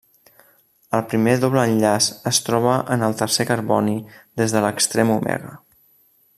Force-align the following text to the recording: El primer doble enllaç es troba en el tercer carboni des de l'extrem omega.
El 0.99 1.03
primer 1.11 1.35
doble 1.43 1.65
enllaç 1.73 2.07
es 2.31 2.39
troba 2.47 2.73
en 2.97 3.07
el 3.09 3.15
tercer 3.21 3.47
carboni 3.53 3.97
des 4.43 4.57
de 4.57 4.67
l'extrem 4.67 5.17
omega. 5.21 5.57